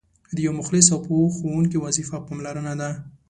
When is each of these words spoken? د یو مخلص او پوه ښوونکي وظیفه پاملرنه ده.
د 0.35 0.37
یو 0.45 0.53
مخلص 0.59 0.87
او 0.93 0.99
پوه 1.05 1.33
ښوونکي 1.35 1.77
وظیفه 1.79 2.17
پاملرنه 2.27 2.73
ده. 2.79 2.89